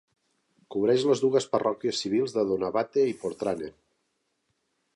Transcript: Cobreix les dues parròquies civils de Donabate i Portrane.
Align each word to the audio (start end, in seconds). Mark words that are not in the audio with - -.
Cobreix 0.75 1.03
les 1.09 1.19
dues 1.25 1.45
parròquies 1.51 2.01
civils 2.05 2.33
de 2.37 2.45
Donabate 2.53 3.05
i 3.11 3.15
Portrane. 3.25 3.69